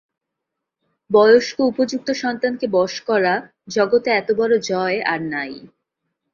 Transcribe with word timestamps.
বয়স্ক 1.09 1.57
উপযুক্ত 1.71 2.07
সন্তানকে 2.21 2.65
বশ 2.73 2.93
করা, 3.09 3.33
জগতে 3.67 4.09
এতবড় 4.11 4.53
জয় 4.69 4.99
আর 5.11 5.19
নাই। 5.33 5.53